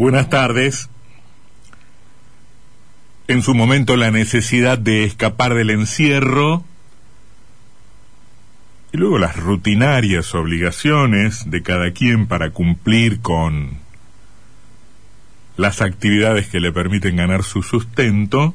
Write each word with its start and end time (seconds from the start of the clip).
Buenas 0.00 0.30
tardes. 0.30 0.88
En 3.28 3.42
su 3.42 3.54
momento 3.54 3.98
la 3.98 4.10
necesidad 4.10 4.78
de 4.78 5.04
escapar 5.04 5.52
del 5.52 5.68
encierro 5.68 6.64
y 8.94 8.96
luego 8.96 9.18
las 9.18 9.36
rutinarias 9.36 10.34
obligaciones 10.34 11.50
de 11.50 11.62
cada 11.62 11.90
quien 11.90 12.28
para 12.28 12.48
cumplir 12.48 13.20
con 13.20 13.72
las 15.58 15.82
actividades 15.82 16.48
que 16.48 16.60
le 16.60 16.72
permiten 16.72 17.16
ganar 17.16 17.42
su 17.42 17.62
sustento, 17.62 18.54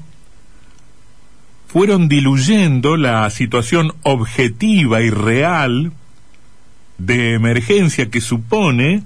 fueron 1.68 2.10
diluyendo 2.10 2.98
la 2.98 3.30
situación 3.30 3.94
objetiva 4.02 5.04
y 5.04 5.12
real 5.12 5.92
de 6.98 7.36
emergencia 7.36 8.10
que 8.10 8.20
supone 8.20 9.04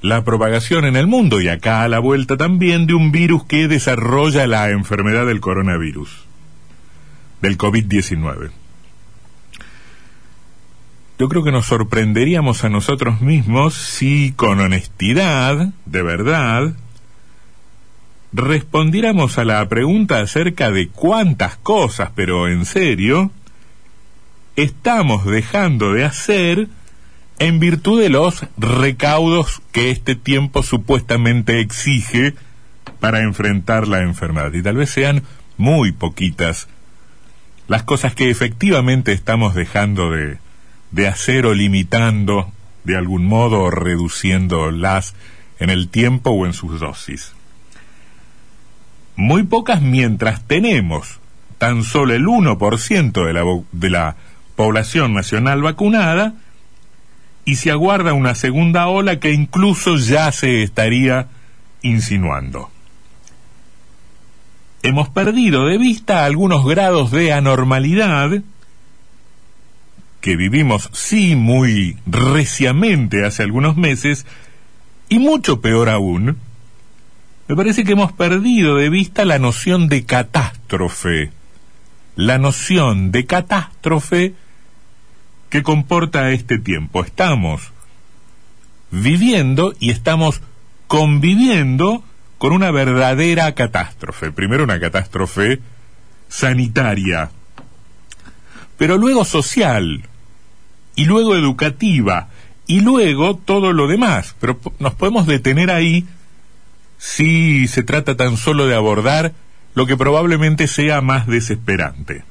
la 0.00 0.24
propagación 0.24 0.84
en 0.84 0.96
el 0.96 1.06
mundo 1.06 1.40
y 1.40 1.48
acá 1.48 1.82
a 1.82 1.88
la 1.88 1.98
vuelta 1.98 2.36
también 2.36 2.86
de 2.86 2.94
un 2.94 3.10
virus 3.10 3.44
que 3.44 3.66
desarrolla 3.68 4.46
la 4.46 4.70
enfermedad 4.70 5.26
del 5.26 5.40
coronavirus, 5.40 6.10
del 7.42 7.58
COVID-19. 7.58 8.50
Yo 11.18 11.28
creo 11.28 11.42
que 11.42 11.50
nos 11.50 11.66
sorprenderíamos 11.66 12.62
a 12.62 12.68
nosotros 12.68 13.20
mismos 13.20 13.74
si 13.74 14.32
con 14.36 14.60
honestidad, 14.60 15.70
de 15.84 16.02
verdad, 16.04 16.74
respondiéramos 18.32 19.36
a 19.38 19.44
la 19.44 19.68
pregunta 19.68 20.20
acerca 20.20 20.70
de 20.70 20.88
cuántas 20.88 21.56
cosas, 21.56 22.12
pero 22.14 22.46
en 22.46 22.64
serio, 22.64 23.32
estamos 24.54 25.24
dejando 25.24 25.92
de 25.92 26.04
hacer 26.04 26.68
en 27.38 27.60
virtud 27.60 28.00
de 28.00 28.08
los 28.08 28.46
recaudos 28.56 29.62
que 29.72 29.90
este 29.90 30.14
tiempo 30.14 30.62
supuestamente 30.62 31.60
exige 31.60 32.34
para 33.00 33.22
enfrentar 33.22 33.86
la 33.86 34.02
enfermedad. 34.02 34.52
Y 34.52 34.62
tal 34.62 34.76
vez 34.76 34.90
sean 34.90 35.22
muy 35.56 35.92
poquitas 35.92 36.68
las 37.68 37.82
cosas 37.82 38.14
que 38.14 38.30
efectivamente 38.30 39.12
estamos 39.12 39.54
dejando 39.54 40.10
de, 40.10 40.38
de 40.90 41.08
hacer 41.08 41.46
o 41.46 41.54
limitando 41.54 42.50
de 42.84 42.96
algún 42.96 43.26
modo 43.26 43.60
o 43.60 43.70
reduciéndolas 43.70 45.14
en 45.58 45.70
el 45.70 45.88
tiempo 45.88 46.30
o 46.30 46.46
en 46.46 46.52
sus 46.52 46.80
dosis. 46.80 47.32
Muy 49.16 49.42
pocas 49.42 49.82
mientras 49.82 50.46
tenemos 50.46 51.18
tan 51.58 51.82
solo 51.82 52.14
el 52.14 52.24
1% 52.24 53.26
de 53.26 53.32
la, 53.32 53.44
de 53.72 53.90
la 53.90 54.16
población 54.56 55.12
nacional 55.12 55.60
vacunada, 55.60 56.34
y 57.48 57.56
se 57.56 57.70
aguarda 57.70 58.12
una 58.12 58.34
segunda 58.34 58.88
ola 58.88 59.20
que 59.20 59.32
incluso 59.32 59.96
ya 59.96 60.30
se 60.32 60.62
estaría 60.62 61.28
insinuando. 61.80 62.70
Hemos 64.82 65.08
perdido 65.08 65.66
de 65.66 65.78
vista 65.78 66.26
algunos 66.26 66.66
grados 66.66 67.10
de 67.10 67.32
anormalidad 67.32 68.42
que 70.20 70.36
vivimos 70.36 70.90
sí 70.92 71.36
muy 71.36 71.96
reciamente 72.04 73.24
hace 73.24 73.44
algunos 73.44 73.78
meses 73.78 74.26
y 75.08 75.18
mucho 75.18 75.62
peor 75.62 75.88
aún, 75.88 76.36
me 77.48 77.56
parece 77.56 77.84
que 77.84 77.92
hemos 77.92 78.12
perdido 78.12 78.76
de 78.76 78.90
vista 78.90 79.24
la 79.24 79.38
noción 79.38 79.88
de 79.88 80.04
catástrofe, 80.04 81.32
la 82.14 82.36
noción 82.36 83.10
de 83.10 83.24
catástrofe 83.24 84.34
que 85.48 85.62
comporta 85.62 86.30
este 86.30 86.58
tiempo. 86.58 87.04
Estamos 87.04 87.72
viviendo 88.90 89.74
y 89.78 89.90
estamos 89.90 90.40
conviviendo 90.86 92.02
con 92.38 92.52
una 92.52 92.70
verdadera 92.70 93.54
catástrofe. 93.54 94.32
Primero 94.32 94.64
una 94.64 94.80
catástrofe 94.80 95.60
sanitaria, 96.28 97.30
pero 98.76 98.96
luego 98.96 99.24
social, 99.24 100.04
y 100.94 101.04
luego 101.04 101.36
educativa, 101.36 102.28
y 102.66 102.80
luego 102.80 103.36
todo 103.36 103.72
lo 103.72 103.86
demás. 103.86 104.34
Pero 104.40 104.58
nos 104.78 104.94
podemos 104.94 105.26
detener 105.26 105.70
ahí 105.70 106.06
si 106.98 107.68
se 107.68 107.82
trata 107.82 108.16
tan 108.16 108.36
solo 108.36 108.66
de 108.66 108.74
abordar 108.74 109.32
lo 109.74 109.86
que 109.86 109.96
probablemente 109.96 110.66
sea 110.66 111.00
más 111.00 111.26
desesperante. 111.26 112.24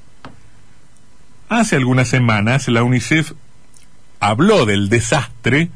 Hace 1.50 1.78
algunas 1.78 2.10
semanas 2.10 2.68
la 2.68 2.84
UNICEF 2.84 3.32
habló 4.20 4.66
del 4.66 4.90
desastre 4.90 5.70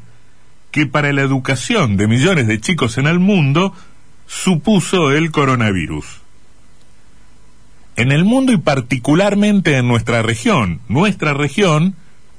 que 0.70 0.86
para 0.86 1.12
la 1.12 1.22
educación 1.22 1.96
de 1.96 2.08
millones 2.08 2.46
de 2.46 2.60
chicos 2.60 2.98
en 2.98 3.06
el 3.06 3.18
mundo 3.18 3.74
supuso 4.26 5.12
el 5.12 5.30
coronavirus. 5.30 6.20
En 7.96 8.12
el 8.12 8.24
mundo 8.24 8.52
y 8.52 8.58
particularmente 8.58 9.76
en 9.76 9.88
nuestra 9.88 10.22
región, 10.22 10.80
nuestra 10.88 11.32
región, 11.34 11.94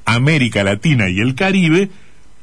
América 0.06 0.64
Latina 0.64 1.10
y 1.10 1.20
el 1.20 1.36
Caribe, 1.36 1.90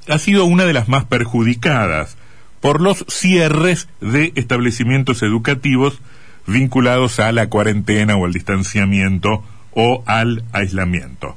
ha 0.08 0.18
sido 0.18 0.44
una 0.44 0.64
de 0.64 0.72
las 0.72 0.88
más 0.88 1.04
perjudicadas 1.04 2.16
por 2.60 2.80
los 2.80 3.04
cierres 3.08 3.88
de 4.00 4.32
establecimientos 4.34 5.22
educativos 5.22 6.00
vinculados 6.46 7.20
a 7.20 7.30
la 7.32 7.48
cuarentena 7.48 8.16
o 8.16 8.24
al 8.24 8.32
distanciamiento 8.32 9.44
o 9.72 10.02
al 10.06 10.44
aislamiento. 10.52 11.36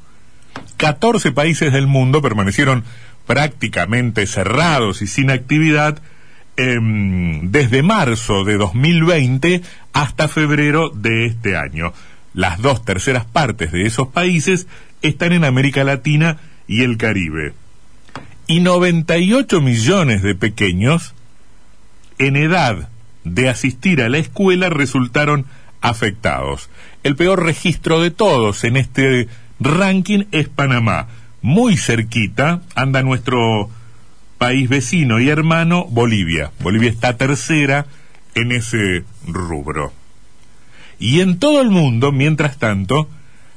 14 0.78 1.32
países 1.32 1.72
del 1.72 1.88
mundo 1.88 2.22
permanecieron 2.22 2.84
prácticamente 3.26 4.28
cerrados 4.28 5.02
y 5.02 5.08
sin 5.08 5.32
actividad 5.32 6.02
em, 6.58 7.52
desde 7.52 7.84
marzo 7.84 8.44
de 8.44 8.58
2020 8.58 9.62
hasta 9.94 10.28
febrero 10.28 10.90
de 10.90 11.26
este 11.26 11.56
año. 11.58 11.94
Las 12.34 12.62
dos 12.62 12.84
terceras 12.84 13.26
partes 13.26 13.72
de 13.72 13.86
esos 13.86 14.08
países 14.08 14.68
están 15.02 15.34
en 15.34 15.44
América 15.44 15.84
Latina 15.84 16.38
y 16.68 16.84
el 16.84 16.98
Caribe. 16.98 17.54
Y 18.48 18.60
98 18.60 19.62
millones 19.62 20.22
de 20.22 20.36
pequeños 20.36 21.14
en 22.18 22.36
edad 22.36 22.90
de 23.24 23.50
asistir 23.50 24.02
a 24.02 24.10
la 24.10 24.18
escuela 24.18 24.70
resultaron 24.70 25.46
afectados. 25.84 26.70
El 27.04 27.16
peor 27.16 27.44
registro 27.44 28.02
de 28.02 28.10
todos 28.10 28.64
en 28.64 28.78
este 28.78 29.28
ranking 29.60 30.24
es 30.32 30.50
Panamá. 30.50 31.08
Muy 31.42 31.78
cerquita 31.78 32.62
anda 32.74 33.04
nuestro 33.04 33.70
país 34.38 34.70
vecino 34.70 35.20
y 35.20 35.30
hermano 35.30 35.86
Bolivia. 35.86 36.52
Bolivia 36.62 36.90
está 36.90 37.18
tercera 37.18 37.86
en 38.34 38.54
ese 38.54 39.04
rubro. 39.28 39.94
Y 41.00 41.20
en 41.20 41.38
todo 41.38 41.62
el 41.62 41.70
mundo, 41.70 42.14
mientras 42.14 42.58
tanto, 42.58 43.10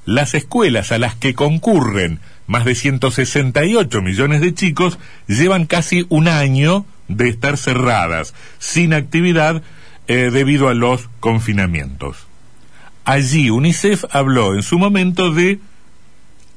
las 0.04 0.34
escuelas 0.34 0.90
a 0.90 0.98
las 0.98 1.14
que 1.14 1.34
concurren 1.34 2.18
más 2.48 2.64
de 2.64 2.74
168 2.74 4.02
millones 4.02 4.40
de 4.40 4.52
chicos 4.52 4.98
llevan 5.28 5.66
casi 5.66 6.06
un 6.08 6.26
año 6.26 6.86
de 7.06 7.28
estar 7.28 7.56
cerradas, 7.56 8.34
sin 8.58 8.94
actividad, 8.94 9.62
eh, 10.08 10.30
debido 10.32 10.68
a 10.68 10.74
los 10.74 11.08
confinamientos. 11.20 12.26
Allí 13.04 13.50
UNICEF 13.50 14.04
habló 14.10 14.54
en 14.54 14.62
su 14.62 14.78
momento 14.78 15.32
de 15.32 15.60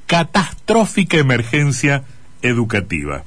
catastrófica 0.06 1.18
emergencia 1.18 2.02
educativa. 2.42 3.24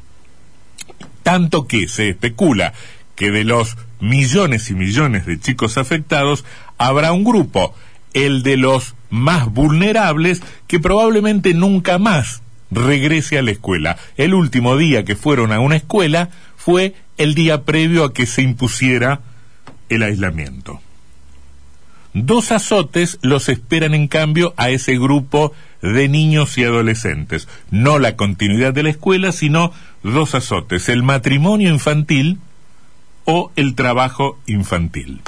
Tanto 1.23 1.67
que 1.67 1.87
se 1.87 2.09
especula 2.09 2.73
que 3.15 3.31
de 3.31 3.45
los 3.45 3.77
millones 4.01 4.69
y 4.69 4.73
millones 4.73 5.25
de 5.25 5.39
chicos 5.39 5.77
afectados 5.77 6.43
habrá 6.77 7.13
un 7.13 7.23
grupo, 7.23 7.73
el 8.13 8.43
de 8.43 8.57
los 8.57 8.95
más 9.09 9.51
vulnerables, 9.51 10.41
que 10.67 10.79
probablemente 10.79 11.53
nunca 11.53 11.97
más 11.99 12.41
regrese 12.71 13.37
a 13.37 13.41
la 13.41 13.51
escuela. 13.51 13.97
El 14.17 14.33
último 14.33 14.75
día 14.75 15.05
que 15.05 15.15
fueron 15.15 15.51
a 15.53 15.59
una 15.59 15.77
escuela 15.77 16.29
fue 16.57 16.95
el 17.17 17.35
día 17.35 17.63
previo 17.63 18.03
a 18.03 18.13
que 18.13 18.25
se 18.25 18.41
impusiera 18.41 19.21
el 19.93 20.03
aislamiento. 20.03 20.81
Dos 22.13 22.51
azotes 22.51 23.17
los 23.23 23.49
esperan 23.49 23.95
en 23.95 24.07
cambio 24.07 24.53
a 24.55 24.69
ese 24.69 24.97
grupo 24.99 25.53
de 25.81 26.07
niños 26.07 26.57
y 26.57 26.63
adolescentes. 26.63 27.47
No 27.71 27.97
la 27.97 28.15
continuidad 28.15 28.73
de 28.73 28.83
la 28.83 28.89
escuela, 28.89 29.31
sino 29.31 29.73
dos 30.03 30.35
azotes, 30.35 30.89
el 30.89 31.01
matrimonio 31.01 31.69
infantil 31.69 32.39
o 33.25 33.51
el 33.55 33.73
trabajo 33.73 34.37
infantil. 34.45 35.21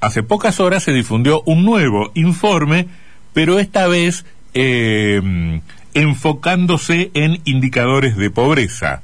Hace 0.00 0.22
pocas 0.22 0.58
horas 0.60 0.84
se 0.84 0.92
difundió 0.92 1.42
un 1.42 1.64
nuevo 1.64 2.10
informe, 2.14 2.86
pero 3.34 3.58
esta 3.58 3.88
vez 3.88 4.24
eh, 4.54 5.60
enfocándose 5.92 7.10
en 7.14 7.40
indicadores 7.44 8.16
de 8.16 8.30
pobreza. 8.30 9.02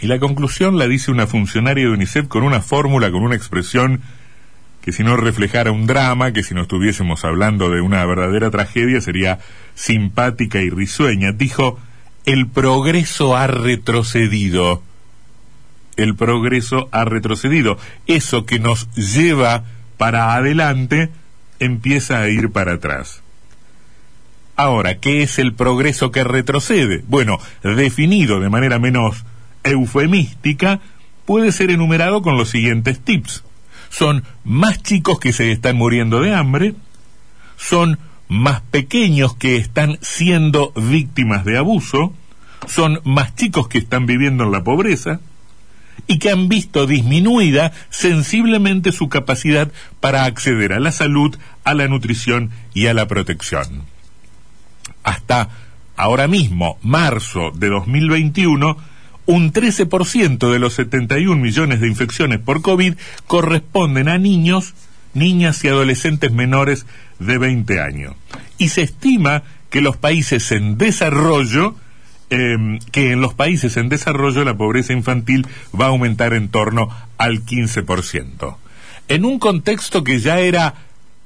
Y 0.00 0.06
la 0.06 0.18
conclusión 0.18 0.78
la 0.78 0.86
dice 0.86 1.10
una 1.10 1.26
funcionaria 1.26 1.84
de 1.84 1.90
UNICEF 1.90 2.28
con 2.28 2.44
una 2.44 2.60
fórmula, 2.60 3.10
con 3.10 3.22
una 3.22 3.36
expresión 3.36 4.00
que 4.80 4.92
si 4.92 5.02
no 5.02 5.16
reflejara 5.16 5.72
un 5.72 5.86
drama, 5.86 6.32
que 6.32 6.42
si 6.42 6.54
no 6.54 6.62
estuviésemos 6.62 7.24
hablando 7.24 7.68
de 7.68 7.80
una 7.80 8.06
verdadera 8.06 8.50
tragedia, 8.50 9.00
sería 9.00 9.40
simpática 9.74 10.60
y 10.60 10.70
risueña. 10.70 11.32
Dijo, 11.32 11.78
el 12.24 12.46
progreso 12.46 13.36
ha 13.36 13.46
retrocedido. 13.46 14.82
el 15.96 16.14
progreso 16.14 16.88
ha 16.92 17.04
retrocedido. 17.04 17.76
Eso 18.06 18.46
que 18.46 18.60
nos 18.60 18.88
lleva 18.94 19.64
para 19.96 20.34
adelante 20.34 21.10
empieza 21.58 22.20
a 22.20 22.28
ir 22.28 22.50
para 22.50 22.74
atrás. 22.74 23.20
Ahora, 24.56 24.98
¿qué 24.98 25.22
es 25.22 25.38
el 25.38 25.54
progreso 25.54 26.12
que 26.12 26.22
retrocede? 26.24 27.04
Bueno, 27.08 27.38
definido 27.62 28.40
de 28.40 28.48
manera 28.48 28.78
menos 28.78 29.24
eufemística, 29.68 30.80
puede 31.24 31.52
ser 31.52 31.70
enumerado 31.70 32.22
con 32.22 32.36
los 32.36 32.50
siguientes 32.50 33.00
tips. 33.00 33.44
Son 33.90 34.24
más 34.44 34.82
chicos 34.82 35.18
que 35.18 35.32
se 35.32 35.50
están 35.52 35.76
muriendo 35.76 36.20
de 36.20 36.34
hambre, 36.34 36.74
son 37.56 37.98
más 38.28 38.60
pequeños 38.60 39.34
que 39.34 39.56
están 39.56 39.98
siendo 40.02 40.72
víctimas 40.76 41.44
de 41.44 41.58
abuso, 41.58 42.12
son 42.66 43.00
más 43.04 43.34
chicos 43.34 43.68
que 43.68 43.78
están 43.78 44.06
viviendo 44.06 44.44
en 44.44 44.52
la 44.52 44.64
pobreza 44.64 45.20
y 46.06 46.18
que 46.18 46.30
han 46.30 46.48
visto 46.48 46.86
disminuida 46.86 47.72
sensiblemente 47.90 48.92
su 48.92 49.08
capacidad 49.08 49.70
para 50.00 50.24
acceder 50.24 50.72
a 50.72 50.80
la 50.80 50.92
salud, 50.92 51.36
a 51.64 51.74
la 51.74 51.88
nutrición 51.88 52.50
y 52.74 52.86
a 52.86 52.94
la 52.94 53.06
protección. 53.06 53.84
Hasta 55.02 55.50
ahora 55.96 56.28
mismo, 56.28 56.78
marzo 56.82 57.50
de 57.54 57.68
2021, 57.68 58.76
un 59.28 59.52
13% 59.52 60.50
de 60.50 60.58
los 60.58 60.72
71 60.72 61.36
millones 61.36 61.82
de 61.82 61.86
infecciones 61.86 62.40
por 62.40 62.62
COVID 62.62 62.94
corresponden 63.26 64.08
a 64.08 64.16
niños, 64.16 64.72
niñas 65.12 65.62
y 65.62 65.68
adolescentes 65.68 66.32
menores 66.32 66.86
de 67.18 67.36
20 67.36 67.78
años. 67.78 68.14
Y 68.56 68.70
se 68.70 68.80
estima 68.80 69.42
que 69.68 69.82
los 69.82 69.98
países 69.98 70.50
en 70.50 70.78
desarrollo, 70.78 71.74
em, 72.30 72.78
que 72.90 73.12
en 73.12 73.20
los 73.20 73.34
países 73.34 73.76
en 73.76 73.90
desarrollo 73.90 74.44
la 74.44 74.56
pobreza 74.56 74.94
infantil 74.94 75.46
va 75.78 75.84
a 75.84 75.88
aumentar 75.88 76.32
en 76.32 76.48
torno 76.48 76.88
al 77.18 77.44
15%. 77.44 78.56
En 79.08 79.26
un 79.26 79.38
contexto 79.38 80.04
que 80.04 80.20
ya 80.20 80.40
era 80.40 80.72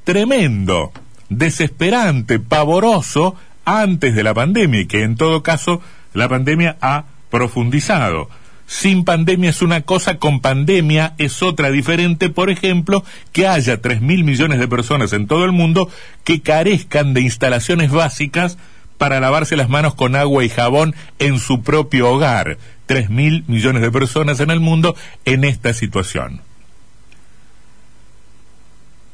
tremendo, 0.02 0.90
desesperante, 1.28 2.40
pavoroso 2.40 3.36
antes 3.64 4.16
de 4.16 4.24
la 4.24 4.34
pandemia 4.34 4.80
y 4.80 4.86
que 4.86 5.04
en 5.04 5.14
todo 5.14 5.44
caso 5.44 5.80
la 6.14 6.28
pandemia 6.28 6.78
ha 6.80 7.04
profundizado 7.32 8.28
sin 8.72 9.04
pandemia 9.04 9.50
es 9.50 9.60
una 9.60 9.82
cosa, 9.82 10.18
con 10.18 10.40
pandemia 10.40 11.14
es 11.18 11.42
otra 11.42 11.70
diferente, 11.70 12.30
por 12.30 12.48
ejemplo, 12.48 13.04
que 13.32 13.46
haya 13.46 13.82
tres 13.82 14.00
mil 14.00 14.24
millones 14.24 14.58
de 14.58 14.66
personas 14.66 15.12
en 15.12 15.26
todo 15.26 15.44
el 15.44 15.52
mundo 15.52 15.90
que 16.24 16.40
carezcan 16.40 17.12
de 17.12 17.20
instalaciones 17.20 17.90
básicas 17.90 18.56
para 18.96 19.20
lavarse 19.20 19.56
las 19.56 19.68
manos 19.68 19.94
con 19.94 20.16
agua 20.16 20.42
y 20.42 20.48
jabón 20.48 20.94
en 21.18 21.38
su 21.38 21.62
propio 21.62 22.08
hogar. 22.10 22.56
Tres 22.86 23.10
mil 23.10 23.44
millones 23.46 23.82
de 23.82 23.90
personas 23.90 24.40
en 24.40 24.50
el 24.50 24.60
mundo 24.60 24.96
en 25.26 25.44
esta 25.44 25.74
situación. 25.74 26.40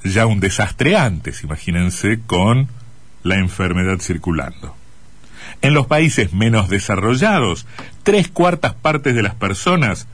Ya 0.04 0.26
un 0.26 0.38
desastre 0.38 0.96
antes, 0.96 1.42
imagínense, 1.42 2.20
con 2.26 2.68
la 3.24 3.38
enfermedad 3.38 3.98
circulando. 3.98 4.77
En 5.62 5.74
los 5.74 5.86
países 5.86 6.32
menos 6.32 6.68
desarrollados, 6.68 7.66
tres 8.02 8.28
cuartas 8.28 8.74
partes 8.74 9.14
de 9.14 9.22
las 9.22 9.34
personas, 9.34 10.06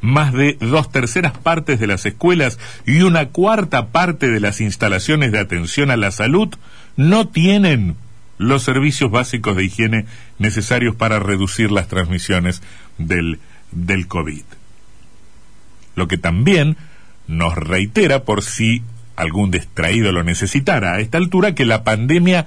más 0.00 0.32
de 0.32 0.58
dos 0.60 0.90
terceras 0.90 1.32
partes 1.38 1.80
de 1.80 1.86
las 1.86 2.04
escuelas 2.04 2.58
y 2.86 3.02
una 3.02 3.28
cuarta 3.28 3.88
parte 3.88 4.28
de 4.28 4.40
las 4.40 4.60
instalaciones 4.60 5.32
de 5.32 5.38
atención 5.38 5.90
a 5.90 5.96
la 5.96 6.10
salud 6.10 6.48
no 6.96 7.28
tienen 7.28 7.96
los 8.36 8.64
servicios 8.64 9.10
básicos 9.10 9.56
de 9.56 9.64
higiene 9.64 10.06
necesarios 10.38 10.96
para 10.96 11.20
reducir 11.20 11.70
las 11.70 11.86
transmisiones 11.86 12.62
del, 12.98 13.38
del 13.70 14.08
COVID. 14.08 14.42
Lo 15.94 16.08
que 16.08 16.18
también 16.18 16.76
nos 17.28 17.54
reitera, 17.54 18.24
por 18.24 18.42
si 18.42 18.82
algún 19.14 19.50
distraído 19.52 20.10
lo 20.10 20.24
necesitara 20.24 20.94
a 20.94 21.00
esta 21.00 21.18
altura, 21.18 21.54
que 21.54 21.64
la 21.64 21.84
pandemia 21.84 22.46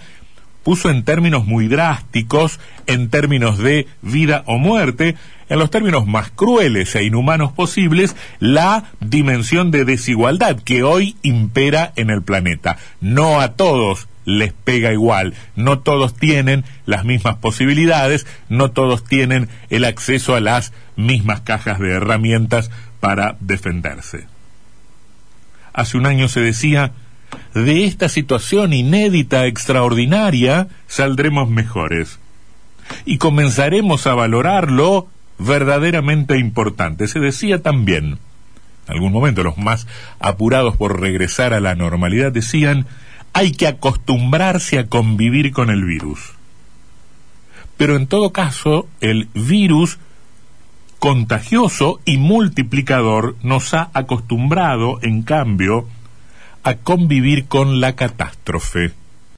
puso 0.65 0.89
en 0.89 1.03
términos 1.03 1.45
muy 1.45 1.67
drásticos, 1.67 2.59
en 2.87 3.11
términos 3.11 3.59
de 3.59 3.85
vida 4.01 4.41
o 4.47 4.57
muerte, 4.57 5.15
en 5.47 5.59
los 5.59 5.69
términos 5.69 6.07
más 6.07 6.31
crueles 6.31 6.95
e 6.95 7.03
inhumanos 7.03 7.51
posibles, 7.51 8.15
la 8.39 8.85
dimensión 8.99 9.69
de 9.69 9.85
desigualdad 9.85 10.59
que 10.59 10.81
hoy 10.81 11.17
impera 11.21 11.93
en 11.95 12.09
el 12.09 12.23
planeta. 12.23 12.77
No 12.99 13.41
a 13.41 13.53
todos 13.53 14.07
les 14.25 14.53
pega 14.53 14.91
igual, 14.91 15.35
no 15.55 15.77
todos 15.79 16.15
tienen 16.15 16.65
las 16.87 17.05
mismas 17.05 17.35
posibilidades, 17.35 18.25
no 18.49 18.71
todos 18.71 19.03
tienen 19.03 19.49
el 19.69 19.85
acceso 19.85 20.33
a 20.33 20.39
las 20.39 20.73
mismas 20.95 21.41
cajas 21.41 21.77
de 21.77 21.91
herramientas 21.91 22.71
para 22.99 23.37
defenderse. 23.39 24.25
Hace 25.73 25.97
un 25.97 26.07
año 26.07 26.27
se 26.27 26.39
decía, 26.39 26.91
de 27.53 27.85
esta 27.85 28.09
situación 28.09 28.73
inédita, 28.73 29.45
extraordinaria, 29.45 30.67
saldremos 30.87 31.49
mejores. 31.49 32.19
Y 33.05 33.17
comenzaremos 33.17 34.07
a 34.07 34.13
valorar 34.13 34.71
lo 34.71 35.07
verdaderamente 35.37 36.37
importante. 36.37 37.07
Se 37.07 37.19
decía 37.19 37.61
también, 37.61 38.19
en 38.87 38.93
algún 38.93 39.11
momento 39.11 39.43
los 39.43 39.57
más 39.57 39.87
apurados 40.19 40.77
por 40.77 40.99
regresar 40.99 41.53
a 41.53 41.59
la 41.59 41.75
normalidad 41.75 42.31
decían, 42.31 42.85
hay 43.33 43.51
que 43.51 43.67
acostumbrarse 43.67 44.79
a 44.79 44.87
convivir 44.87 45.51
con 45.51 45.69
el 45.69 45.83
virus. 45.83 46.19
Pero 47.77 47.95
en 47.97 48.07
todo 48.07 48.31
caso, 48.31 48.87
el 49.01 49.27
virus 49.33 49.97
contagioso 50.99 51.99
y 52.05 52.17
multiplicador 52.17 53.35
nos 53.43 53.73
ha 53.73 53.89
acostumbrado, 53.93 54.99
en 55.01 55.23
cambio, 55.23 55.87
a 56.65 56.73
convivir 56.73 57.45
con 57.45 57.79
la 57.79 57.95
catástrofe 57.95 58.91